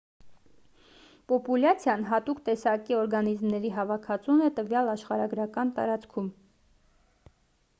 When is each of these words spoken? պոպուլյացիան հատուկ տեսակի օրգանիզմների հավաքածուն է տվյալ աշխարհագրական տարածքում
պոպուլյացիան 1.31 2.05
հատուկ 2.11 2.39
տեսակի 2.47 2.97
օրգանիզմների 2.99 3.71
հավաքածուն 3.75 4.41
է 4.47 4.49
տվյալ 4.61 4.91
աշխարհագրական 4.95 5.75
տարածքում 5.77 6.33